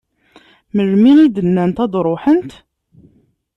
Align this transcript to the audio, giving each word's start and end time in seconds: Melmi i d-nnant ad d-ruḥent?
Melmi 0.75 1.11
i 1.25 1.27
d-nnant 1.35 1.77
ad 1.83 1.89
d-ruḥent? 1.91 2.51